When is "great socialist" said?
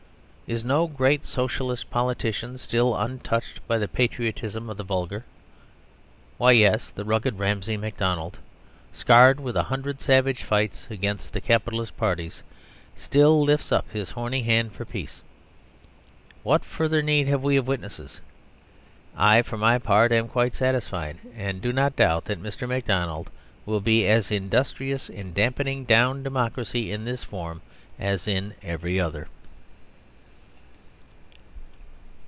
0.85-1.89